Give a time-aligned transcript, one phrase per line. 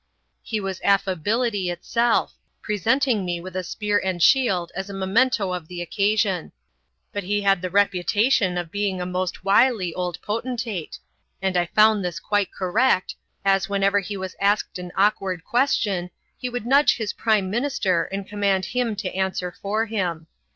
[0.41, 5.67] He was affability itself, presenting me with a spear and shield as a memento of
[5.67, 6.53] the occasion;
[7.13, 10.97] but he had the reputation of being a most wily old potentate,
[11.39, 13.13] and I found this quite correct,
[13.45, 18.27] as whenever he was asked an awkward question, he would nudge his Prime Minister and
[18.27, 20.25] command him to answer for him.